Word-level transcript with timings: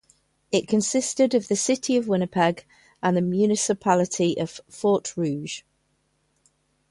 It 0.51 0.67
consisted 0.67 1.35
of 1.35 1.47
the 1.47 1.55
city 1.55 1.95
of 1.95 2.07
Winnipeg 2.07 2.65
and 3.03 3.15
the 3.15 3.21
municipality 3.21 4.35
of 4.39 4.59
Fort 4.67 5.15
Rouge. 5.15 5.61